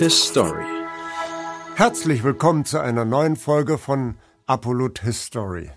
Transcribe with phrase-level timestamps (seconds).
[0.00, 0.64] His Story.
[1.76, 5.70] Herzlich willkommen zu einer neuen Folge von Apollut History.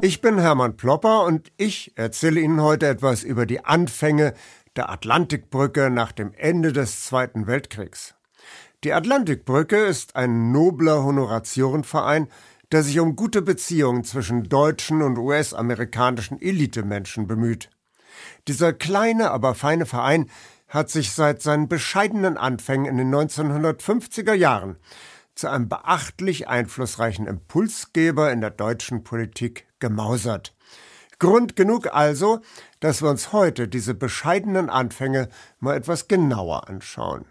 [0.00, 4.32] Ich bin Hermann Plopper und ich erzähle Ihnen heute etwas über die Anfänge
[4.74, 8.14] der Atlantikbrücke nach dem Ende des Zweiten Weltkriegs.
[8.84, 12.28] Die Atlantikbrücke ist ein nobler Honoratiorenverein,
[12.72, 17.68] der sich um gute Beziehungen zwischen deutschen und US-amerikanischen Elitemenschen bemüht.
[18.48, 20.30] Dieser kleine, aber feine Verein
[20.72, 24.78] hat sich seit seinen bescheidenen Anfängen in den 1950er Jahren
[25.34, 30.54] zu einem beachtlich einflussreichen Impulsgeber in der deutschen Politik gemausert.
[31.18, 32.40] Grund genug also,
[32.80, 35.28] dass wir uns heute diese bescheidenen Anfänge
[35.60, 37.26] mal etwas genauer anschauen.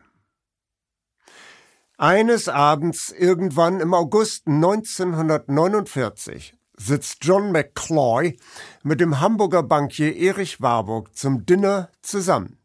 [1.98, 8.38] Eines Abends irgendwann im August 1949 sitzt John McCloy
[8.84, 12.61] mit dem Hamburger Bankier Erich Warburg zum Dinner zusammen.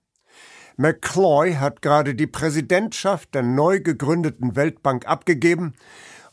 [0.77, 5.75] McCloy hat gerade die Präsidentschaft der neu gegründeten Weltbank abgegeben,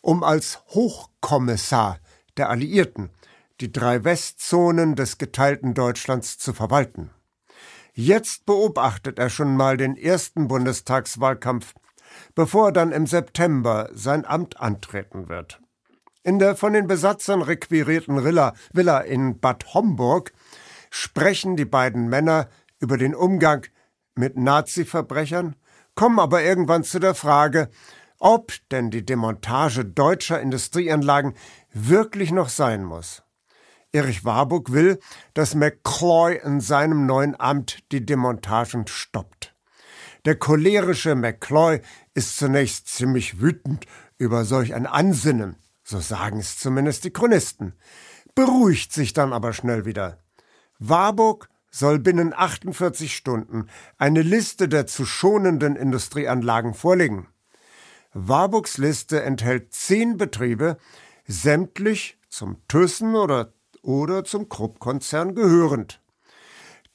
[0.02, 2.00] um als Hochkommissar
[2.36, 3.10] der Alliierten
[3.62, 7.12] die drei Westzonen des geteilten Deutschlands zu verwalten.
[7.94, 11.74] Jetzt beobachtet er schon mal den ersten Bundestagswahlkampf,
[12.36, 15.62] bevor er dann im September sein Amt antreten wird.
[16.24, 20.34] In der von den Besatzern requirierten Villa, Villa in Bad Homburg
[20.90, 23.66] sprechen die beiden Männer über den Umgang
[24.16, 25.56] mit Nazi-Verbrechern,
[25.96, 27.70] kommen aber irgendwann zu der Frage,
[28.20, 31.34] ob denn die Demontage deutscher Industrieanlagen
[31.74, 33.24] wirklich noch sein muss.
[33.92, 35.00] Erich Warburg will,
[35.34, 39.54] dass McCloy in seinem neuen Amt die Demontagen stoppt.
[40.26, 41.82] Der cholerische McCloy
[42.14, 43.86] ist zunächst ziemlich wütend
[44.18, 47.74] über solch ein Ansinnen, so sagen es zumindest die Chronisten,
[48.34, 50.18] beruhigt sich dann aber schnell wieder.
[50.80, 57.28] Warburg soll binnen 48 Stunden eine Liste der zu schonenden Industrieanlagen vorlegen.
[58.14, 60.78] Warburgs Liste enthält zehn Betriebe,
[61.26, 66.00] sämtlich zum Thyssen oder, oder zum Krupp-Konzern gehörend.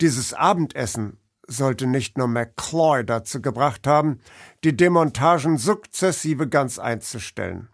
[0.00, 1.18] Dieses Abendessen
[1.48, 4.20] sollte nicht nur McCloy dazu gebracht haben,
[4.62, 7.68] die Demontagen sukzessive ganz einzustellen.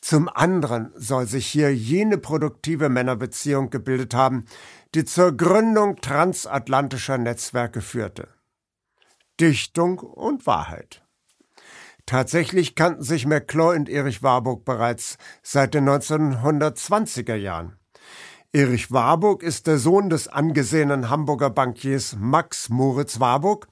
[0.00, 4.44] Zum anderen soll sich hier jene produktive Männerbeziehung gebildet haben,
[4.94, 8.28] die zur Gründung transatlantischer Netzwerke führte.
[9.40, 11.02] Dichtung und Wahrheit.
[12.06, 17.76] Tatsächlich kannten sich McCloy und Erich Warburg bereits seit den 1920er Jahren.
[18.50, 23.68] Erich Warburg ist der Sohn des angesehenen Hamburger Bankiers Max Moritz Warburg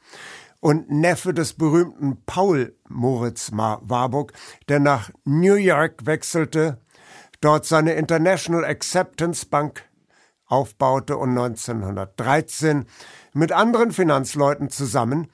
[0.60, 4.34] und Neffe des berühmten Paul Moritz Warburg,
[4.68, 6.78] der nach New York wechselte,
[7.40, 9.82] dort seine International Acceptance Bank
[10.46, 12.86] aufbaute und 1913
[13.32, 15.28] mit anderen Finanzleuten zusammen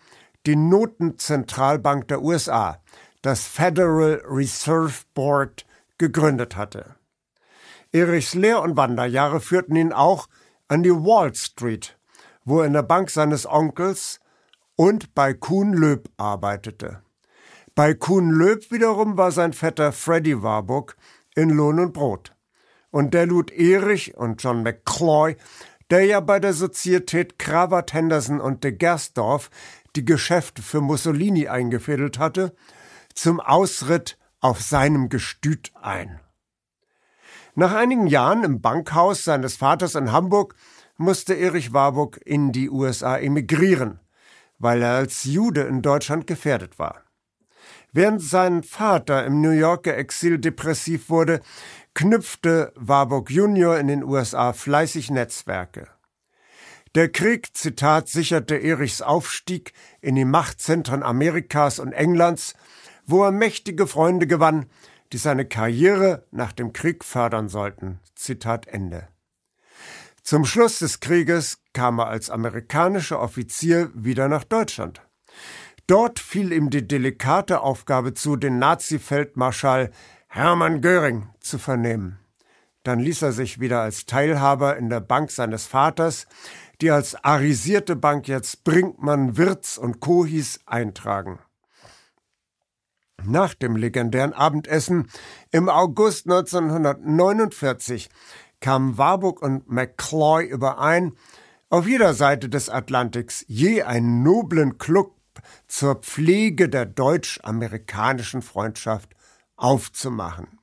[0.47, 2.79] die Notenzentralbank der USA,
[3.23, 5.65] das Federal Reserve Board,
[5.99, 6.97] gegründet hatte.
[7.93, 10.29] Erichs Lehr- und Wanderjahre führten ihn auch
[10.67, 11.97] an die Wall Street,
[12.45, 14.19] wo er in der Bank seines Onkels
[14.75, 17.03] und bei Kuhn Löb arbeitete.
[17.75, 20.97] Bei Kuhn Löb wiederum war sein Vetter Freddy Warburg
[21.35, 22.35] in Lohn und Brot.
[22.93, 25.37] Und der lud Erich und John McCloy,
[25.91, 29.51] der ja bei der Sozietät Kravat Henderson und de Gersdorf
[29.97, 32.55] die Geschäfte für Mussolini eingefädelt hatte,
[33.15, 36.21] zum Ausritt auf seinem Gestüt ein.
[37.55, 40.55] Nach einigen Jahren im Bankhaus seines Vaters in Hamburg
[40.99, 44.01] musste Erich Warburg in die USA emigrieren,
[44.59, 47.03] weil er als Jude in Deutschland gefährdet war.
[47.93, 51.41] Während sein Vater im New Yorker Exil depressiv wurde,
[51.95, 55.89] knüpfte Warburg Junior in den USA fleißig Netzwerke.
[56.95, 62.55] Der Krieg, Zitat, sicherte Erichs Aufstieg in die Machtzentren Amerikas und Englands,
[63.07, 64.67] wo er mächtige Freunde gewann,
[65.13, 68.01] die seine Karriere nach dem Krieg fördern sollten.
[68.15, 69.09] Zitat Ende.
[70.23, 75.03] Zum Schluss des Krieges kam er als amerikanischer Offizier wieder nach Deutschland.
[75.87, 79.91] Dort fiel ihm die delikate Aufgabe zu, den Nazi-Feldmarschall
[80.35, 82.19] Hermann Göring zu vernehmen.
[82.85, 86.27] Dann ließ er sich wieder als Teilhaber in der Bank seines Vaters,
[86.81, 90.25] die als arisierte Bank jetzt Brinkmann, Wirz und Co.
[90.25, 91.39] hieß, eintragen.
[93.23, 95.11] Nach dem legendären Abendessen
[95.51, 98.09] im August 1949
[98.61, 101.13] kamen Warburg und McCloy überein,
[101.69, 105.15] auf jeder Seite des Atlantiks je einen noblen Club
[105.69, 109.15] zur Pflege der deutsch-amerikanischen Freundschaft
[109.63, 110.59] aufzumachen.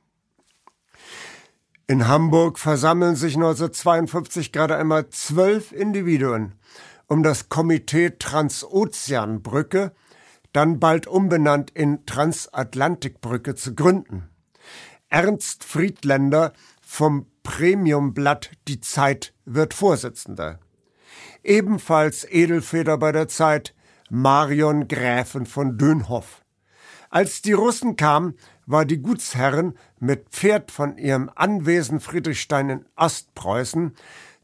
[1.87, 6.53] In Hamburg versammeln sich 1952 gerade einmal zwölf Individuen
[7.09, 9.93] um das Komitee Transozeanbrücke,
[10.53, 14.29] dann bald umbenannt in Transatlantikbrücke zu gründen.
[15.09, 20.59] Ernst Friedländer vom Premiumblatt Die Zeit wird Vorsitzender.
[21.43, 23.73] Ebenfalls Edelfeder bei der Zeit
[24.11, 26.43] Marion Gräfin von Dönhoff.
[27.09, 28.35] Als die Russen kamen,
[28.69, 33.95] war die Gutsherrin mit Pferd von ihrem Anwesen Friedrichstein in Ostpreußen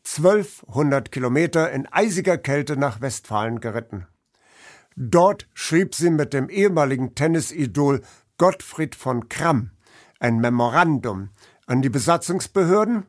[0.04, 4.08] 1200 Kilometer in eisiger Kälte nach Westfalen geritten.
[4.96, 8.02] Dort schrieb sie mit dem ehemaligen Tennisidol
[8.40, 9.70] Gottfried von Kramm
[10.20, 11.30] ein Memorandum
[11.68, 13.06] an die Besatzungsbehörden,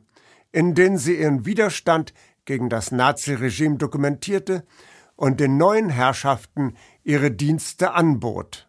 [0.51, 2.13] in dem sie ihren Widerstand
[2.45, 4.65] gegen das Naziregime dokumentierte
[5.15, 8.66] und den neuen Herrschaften ihre Dienste anbot.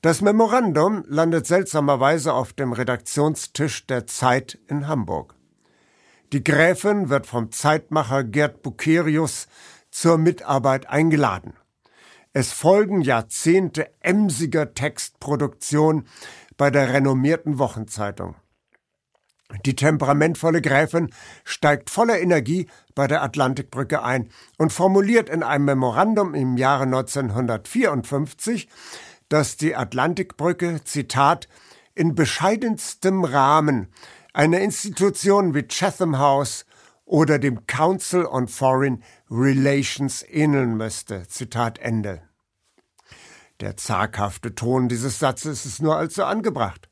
[0.00, 5.34] Das Memorandum landet seltsamerweise auf dem Redaktionstisch der Zeit in Hamburg.
[6.32, 9.48] Die Gräfin wird vom Zeitmacher Gerd Bucerius
[9.90, 11.54] zur Mitarbeit eingeladen.
[12.32, 16.06] Es folgen Jahrzehnte emsiger Textproduktion
[16.56, 18.36] bei der renommierten Wochenzeitung.
[19.64, 21.10] Die temperamentvolle Gräfin
[21.42, 24.28] steigt voller Energie bei der Atlantikbrücke ein
[24.58, 28.68] und formuliert in einem Memorandum im Jahre 1954,
[29.28, 31.48] dass die Atlantikbrücke, Zitat,
[31.94, 33.88] in bescheidenstem Rahmen
[34.32, 36.64] einer Institution wie Chatham House
[37.04, 41.26] oder dem Council on Foreign Relations ähneln müsste.
[41.26, 42.22] Zitat Ende.
[43.60, 46.88] Der zaghafte Ton dieses Satzes ist nur allzu angebracht.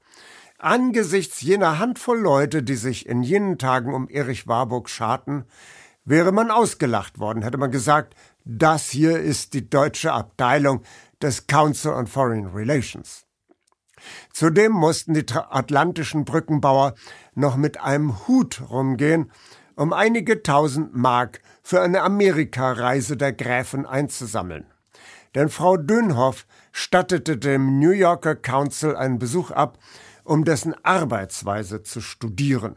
[0.59, 5.45] Angesichts jener Handvoll Leute, die sich in jenen Tagen um Erich Warburg scharten,
[6.05, 10.83] wäre man ausgelacht worden, hätte man gesagt, das hier ist die deutsche Abteilung
[11.23, 13.27] des Council on Foreign Relations.
[14.33, 16.95] Zudem mussten die atlantischen Brückenbauer
[17.35, 19.33] noch mit einem Hut rumgehen,
[19.75, 24.67] um einige tausend Mark für eine Amerikareise der Gräfin einzusammeln.
[25.35, 29.79] Denn Frau Dönhoff stattete dem New Yorker Council einen Besuch ab,
[30.25, 32.77] um dessen Arbeitsweise zu studieren.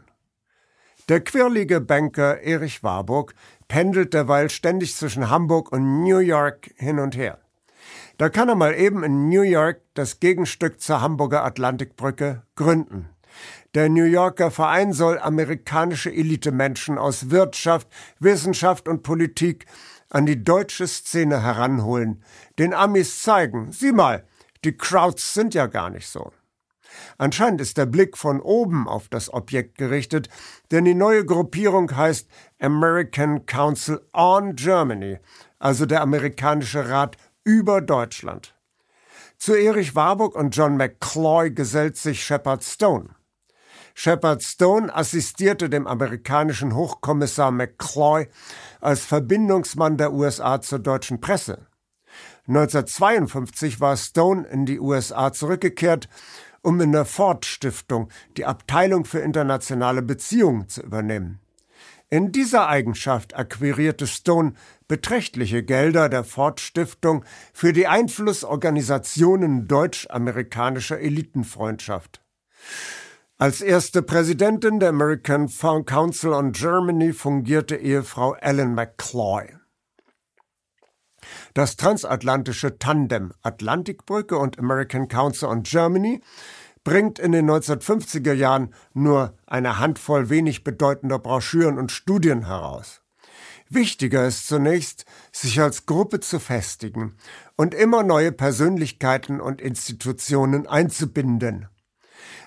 [1.08, 3.34] Der quirlige Banker Erich Warburg
[3.66, 7.38] pendelt derweil ständig zwischen Hamburg und New York hin und her.
[8.20, 13.08] Da kann er mal eben in New York das Gegenstück zur Hamburger Atlantikbrücke gründen.
[13.74, 17.88] Der New Yorker Verein soll amerikanische Elitemenschen aus Wirtschaft,
[18.18, 19.64] Wissenschaft und Politik
[20.10, 22.22] an die deutsche Szene heranholen,
[22.58, 24.26] den Amis zeigen, sieh mal,
[24.64, 26.30] die Crowds sind ja gar nicht so.
[27.16, 30.28] Anscheinend ist der Blick von oben auf das Objekt gerichtet,
[30.70, 32.28] denn die neue Gruppierung heißt
[32.60, 35.20] American Council on Germany,
[35.58, 38.54] also der amerikanische Rat über Deutschland.
[39.38, 43.10] Zu Erich Warburg und John McCloy gesellt sich Shepard Stone.
[43.94, 48.28] Shepard Stone assistierte dem amerikanischen Hochkommissar McCloy
[48.80, 51.66] als Verbindungsmann der USA zur deutschen Presse.
[52.46, 56.08] 1952 war Stone in die USA zurückgekehrt
[56.62, 61.40] um in der Ford Stiftung die Abteilung für internationale Beziehungen zu übernehmen.
[62.12, 64.54] In dieser Eigenschaft akquirierte Stone
[64.88, 72.20] beträchtliche Gelder der Ford Stiftung für die Einflussorganisationen deutsch-amerikanischer Elitenfreundschaft.
[73.38, 75.48] Als erste Präsidentin der American
[75.86, 79.56] Council on Germany fungierte Ehefrau Ellen McCloy.
[81.54, 86.22] Das transatlantische Tandem Atlantikbrücke und American Council on Germany
[86.84, 93.02] bringt in den 1950er Jahren nur eine Handvoll wenig bedeutender Broschüren und Studien heraus.
[93.68, 97.16] Wichtiger ist zunächst, sich als Gruppe zu festigen
[97.56, 101.68] und immer neue Persönlichkeiten und Institutionen einzubinden.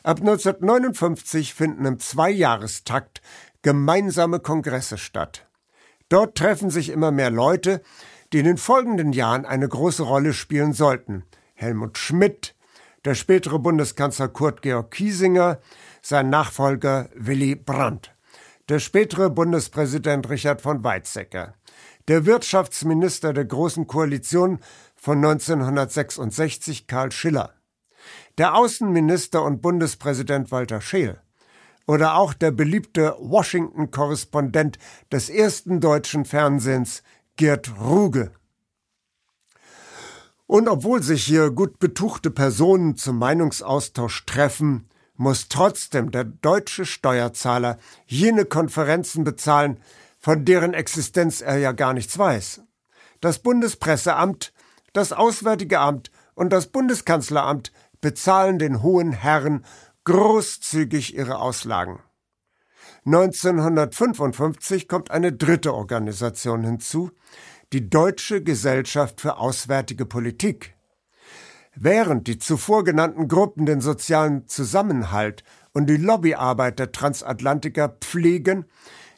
[0.04, 3.22] Ab 1959 finden im Zweijahrestakt
[3.62, 5.48] gemeinsame Kongresse statt.
[6.10, 7.82] Dort treffen sich immer mehr Leute,
[8.34, 11.24] die in den folgenden Jahren eine große Rolle spielen sollten.
[11.54, 12.54] Helmut Schmidt,
[13.06, 15.60] der spätere Bundeskanzler Kurt Georg Kiesinger,
[16.02, 18.16] sein Nachfolger Willy Brandt,
[18.70, 21.56] der spätere Bundespräsident Richard von Weizsäcker,
[22.08, 24.60] der Wirtschaftsminister der Großen Koalition
[24.96, 27.54] von 1966 Karl Schiller,
[28.38, 31.20] der Außenminister und Bundespräsident Walter Scheel
[31.86, 34.80] oder auch der beliebte Washington-Korrespondent
[35.12, 37.04] des ersten deutschen Fernsehens
[37.36, 38.32] Gerd Ruge.
[40.48, 47.78] Und obwohl sich hier gut betuchte Personen zum Meinungsaustausch treffen, muss trotzdem der deutsche Steuerzahler
[48.06, 49.80] jene Konferenzen bezahlen,
[50.20, 52.62] von deren Existenz er ja gar nichts weiß.
[53.22, 54.54] Das Bundespresseamt,
[54.92, 57.72] das Auswärtige Amt und das Bundeskanzleramt
[58.02, 59.66] bezahlen den hohen Herren
[60.04, 62.00] großzügig ihre Auslagen.
[63.06, 67.12] 1955 kommt eine dritte Organisation hinzu,
[67.74, 70.76] die Deutsche Gesellschaft für Auswärtige Politik.
[71.76, 78.66] Während die zuvor genannten Gruppen den sozialen Zusammenhalt und die Lobbyarbeit der Transatlantiker pflegen,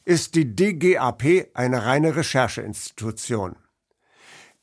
[0.05, 3.57] ist die DGAP eine reine Rechercheinstitution.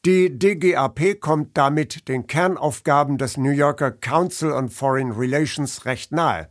[0.07, 6.49] Die DGAP kommt damit den Kernaufgaben des New Yorker Council on Foreign Relations recht nahe.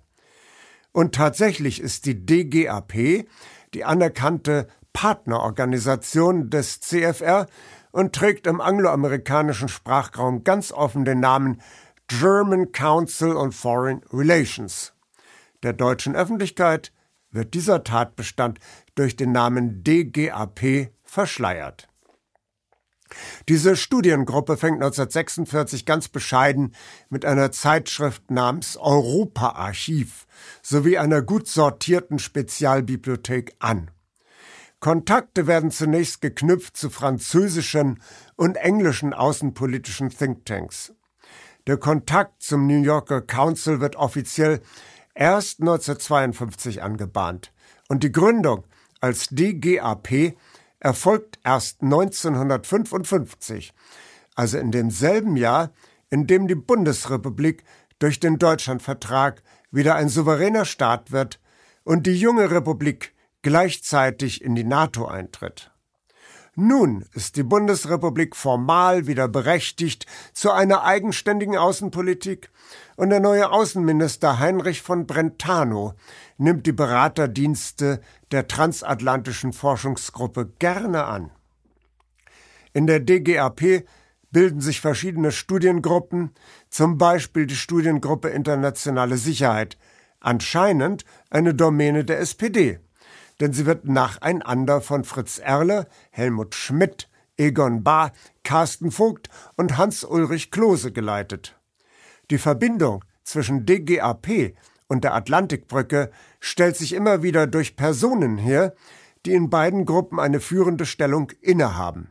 [0.92, 3.26] Und tatsächlich ist die DGAP
[3.74, 7.48] die anerkannte Partnerorganisation des CFR
[7.92, 11.62] und trägt im angloamerikanischen Sprachraum ganz offen den Namen
[12.08, 14.94] German Council on Foreign Relations.
[15.64, 16.92] Der deutschen Öffentlichkeit
[17.32, 18.60] wird dieser Tatbestand
[18.96, 21.88] durch den Namen DGAP verschleiert.
[23.50, 26.74] Diese Studiengruppe fängt 1946 ganz bescheiden
[27.10, 30.26] mit einer Zeitschrift namens Europa-Archiv
[30.62, 33.92] sowie einer gut sortierten Spezialbibliothek an.
[34.82, 38.02] Kontakte werden zunächst geknüpft zu französischen
[38.36, 40.92] und englischen außenpolitischen Thinktanks.
[41.68, 44.60] Der Kontakt zum New Yorker Council wird offiziell
[45.14, 47.54] erst 1952 angebahnt
[47.90, 48.64] und die Gründung
[49.00, 50.34] als DGAP
[50.80, 53.76] erfolgt erst 1955,
[54.34, 55.70] also in demselben Jahr,
[56.10, 57.64] in dem die Bundesrepublik
[58.00, 61.40] durch den Deutschlandvertrag wieder ein souveräner Staat wird
[61.84, 65.72] und die junge Republik gleichzeitig in die NATO eintritt.
[66.56, 72.50] Nun ist die Bundesrepublik formal wieder berechtigt zu einer eigenständigen Außenpolitik
[72.98, 75.94] und der neue Außenminister Heinrich von Brentano
[76.38, 81.32] nimmt die Beraterdienste der transatlantischen Forschungsgruppe gerne an.
[82.74, 83.86] In der DGAP
[84.30, 86.32] bilden sich verschiedene Studiengruppen,
[86.70, 89.78] zum Beispiel die Studiengruppe Internationale Sicherheit,
[90.20, 92.80] anscheinend eine Domäne der SPD
[93.42, 98.12] denn sie wird nacheinander von Fritz Erle, Helmut Schmidt, Egon Bahr,
[98.44, 101.60] Carsten Vogt und Hans-Ulrich Klose geleitet.
[102.30, 104.54] Die Verbindung zwischen DGAP
[104.88, 108.76] und der Atlantikbrücke stellt sich immer wieder durch Personen her,
[109.26, 112.10] die in beiden Gruppen eine führende Stellung innehaben.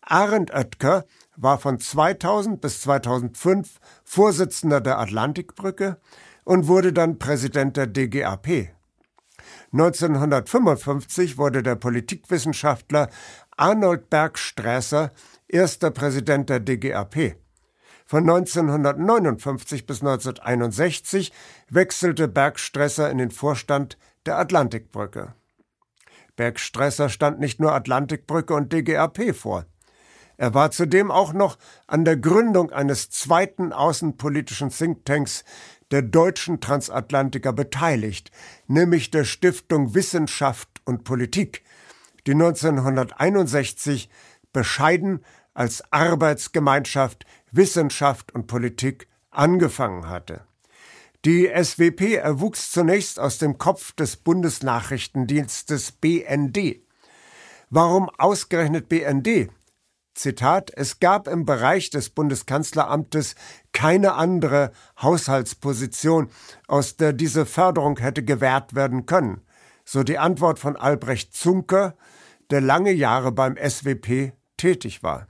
[0.00, 1.04] Arend Oetker
[1.36, 5.98] war von 2000 bis 2005 Vorsitzender der Atlantikbrücke
[6.44, 8.72] und wurde dann Präsident der DGAP.
[9.72, 13.08] 1955 wurde der Politikwissenschaftler
[13.56, 15.12] Arnold Bergsträßer
[15.48, 17.36] erster Präsident der DGAP.
[18.04, 21.32] Von 1959 bis 1961
[21.70, 25.34] wechselte Bergstresser in den Vorstand der Atlantikbrücke.
[26.36, 29.64] Bergstresser stand nicht nur Atlantikbrücke und DGAP vor.
[30.36, 35.44] Er war zudem auch noch an der Gründung eines zweiten außenpolitischen Thinktanks,
[35.92, 38.30] der deutschen Transatlantiker beteiligt,
[38.66, 41.62] nämlich der Stiftung Wissenschaft und Politik,
[42.26, 44.08] die 1961
[44.52, 50.44] bescheiden als Arbeitsgemeinschaft Wissenschaft und Politik angefangen hatte.
[51.24, 56.80] Die SWP erwuchs zunächst aus dem Kopf des Bundesnachrichtendienstes BND.
[57.70, 59.50] Warum ausgerechnet BND?
[60.14, 63.34] Zitat, es gab im Bereich des Bundeskanzleramtes
[63.72, 66.30] keine andere Haushaltsposition,
[66.68, 69.40] aus der diese Förderung hätte gewährt werden können,
[69.84, 71.96] so die Antwort von Albrecht Zunker,
[72.50, 75.28] der lange Jahre beim SWP tätig war.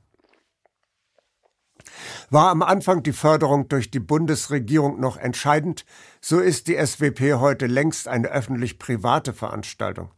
[2.31, 5.85] War am Anfang die Förderung durch die Bundesregierung noch entscheidend,
[6.21, 10.11] so ist die SWP heute längst eine öffentlich-private Veranstaltung.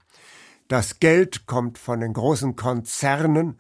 [0.69, 3.59] Das Geld kommt von den großen Konzernen,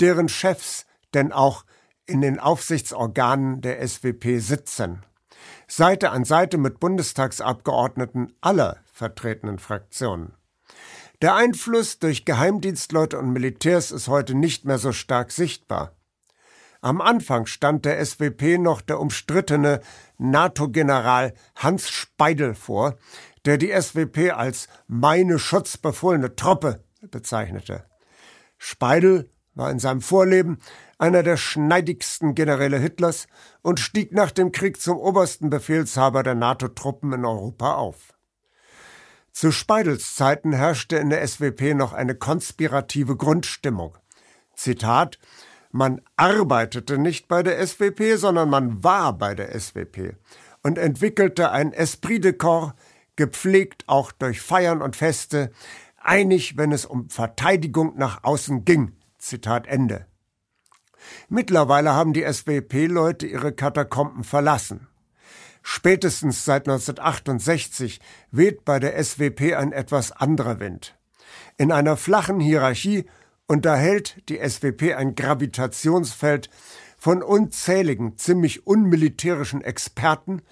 [0.00, 1.64] deren Chefs denn auch
[2.06, 5.04] in den Aufsichtsorganen der SWP sitzen.
[5.66, 10.34] Seite an Seite mit Bundestagsabgeordneten aller vertretenen Fraktionen.
[11.22, 15.92] Der Einfluss durch Geheimdienstleute und Militärs ist heute nicht mehr so stark sichtbar.
[16.80, 19.80] Am Anfang stand der SWP noch der umstrittene
[20.18, 22.98] NATO-General Hans Speidel vor,
[23.46, 27.86] der die SWP als meine schutzbefohlene Truppe bezeichnete.
[28.58, 30.58] Speidel war in seinem Vorleben
[30.98, 33.26] einer der schneidigsten Generäle Hitlers
[33.62, 38.14] und stieg nach dem Krieg zum obersten Befehlshaber der NATO-Truppen in Europa auf.
[39.32, 43.98] Zu Speidels Zeiten herrschte in der SWP noch eine konspirative Grundstimmung.
[44.54, 45.18] Zitat
[45.72, 50.14] Man arbeitete nicht bei der SWP, sondern man war bei der SWP
[50.62, 52.74] und entwickelte ein Esprit de Corps,
[53.16, 55.50] gepflegt auch durch Feiern und Feste,
[56.00, 60.06] einig, wenn es um Verteidigung nach außen ging, Zitat Ende.
[61.28, 64.86] Mittlerweile haben die SWP-Leute ihre Katakomben verlassen.
[65.62, 68.00] Spätestens seit 1968
[68.30, 70.94] weht bei der SWP ein etwas anderer Wind.
[71.56, 73.06] In einer flachen Hierarchie
[73.46, 76.50] unterhält die SWP ein Gravitationsfeld
[76.98, 80.42] von unzähligen, ziemlich unmilitärischen Experten,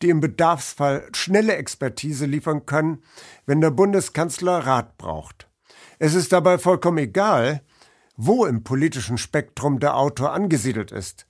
[0.00, 3.02] die im Bedarfsfall schnelle Expertise liefern können,
[3.44, 5.48] wenn der Bundeskanzler Rat braucht.
[5.98, 7.62] Es ist dabei vollkommen egal,
[8.24, 11.26] wo im politischen Spektrum der Autor angesiedelt ist.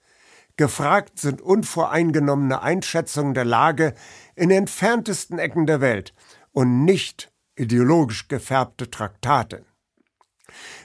[0.57, 3.95] Gefragt sind unvoreingenommene Einschätzungen der Lage
[4.37, 6.13] in entferntesten Ecken der Welt
[6.53, 9.65] und nicht ideologisch gefärbte Traktate.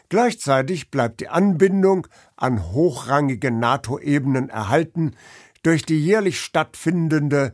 [0.07, 5.13] Gleichzeitig bleibt die Anbindung an hochrangige NATO-Ebenen erhalten
[5.63, 7.53] durch die jährlich stattfindende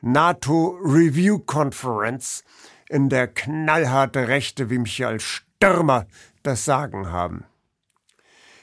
[0.00, 2.44] NATO Review Conference,
[2.88, 6.06] in der knallharte Rechte wie Michael Stürmer
[6.44, 7.44] das Sagen haben.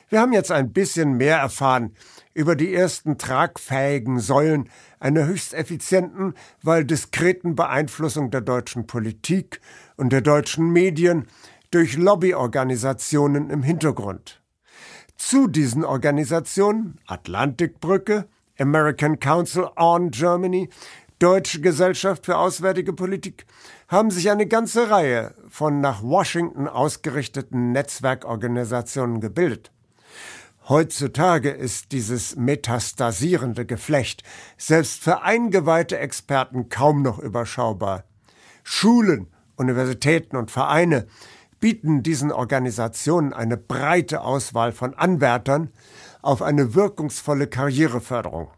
[0.09, 1.95] Wir haben jetzt ein bisschen mehr erfahren
[2.35, 4.69] über die ersten tragfähigen Säulen
[5.00, 9.62] einer höchst effizienten, weil diskreten Beeinflussung der deutschen Politik
[9.97, 11.25] und der deutschen Medien
[11.71, 14.41] durch Lobbyorganisationen im Hintergrund.
[15.17, 18.27] Zu diesen Organisationen Atlantikbrücke,
[18.59, 20.69] American Council on Germany,
[21.19, 23.45] Deutsche Gesellschaft für Auswärtige Politik
[23.88, 29.71] haben sich eine ganze Reihe von nach Washington ausgerichteten Netzwerkorganisationen gebildet.
[30.67, 34.24] Heutzutage ist dieses metastasierende Geflecht
[34.57, 38.05] selbst für eingeweihte Experten kaum noch überschaubar.
[38.63, 41.05] Schulen, Universitäten und Vereine
[41.60, 45.69] bieten diesen Organisationen eine breite Auswahl von Anwärtern
[46.24, 48.50] auf eine wirkungsvolle Karriereförderung.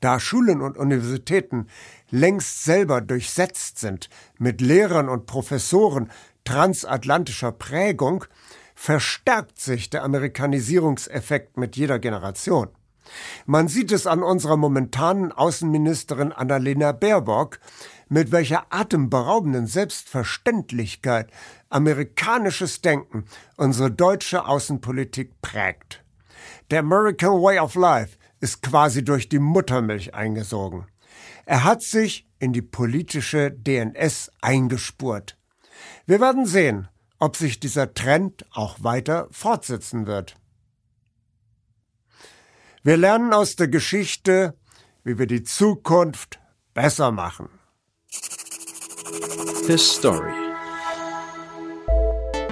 [0.00, 1.68] Da Schulen und Universitäten
[2.10, 6.10] längst selber durchsetzt sind mit Lehrern und Professoren
[6.44, 8.24] transatlantischer Prägung,
[8.82, 12.68] verstärkt sich der Amerikanisierungseffekt mit jeder Generation.
[13.46, 17.60] Man sieht es an unserer momentanen Außenministerin Annalena Baerbock,
[18.08, 21.30] mit welcher atemberaubenden Selbstverständlichkeit
[21.68, 26.02] amerikanisches Denken unsere deutsche Außenpolitik prägt.
[26.72, 30.88] Der American Way of Life ist quasi durch die Muttermilch eingesogen.
[31.46, 35.38] Er hat sich in die politische DNS eingespurt.
[36.04, 36.88] Wir werden sehen,
[37.22, 40.34] ob sich dieser Trend auch weiter fortsetzen wird.
[42.82, 44.58] Wir lernen aus der Geschichte,
[45.04, 46.40] wie wir die Zukunft
[46.74, 47.48] besser machen.
[49.68, 50.32] His Story.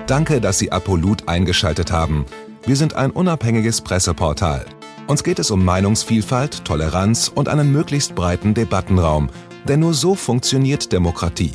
[0.07, 2.25] Danke, dass Sie Apolut eingeschaltet haben.
[2.65, 4.67] Wir sind ein unabhängiges Presseportal.
[5.09, 9.31] Uns geht es um Meinungsvielfalt, Toleranz und einen möglichst breiten Debattenraum,
[9.67, 11.55] denn nur so funktioniert Demokratie.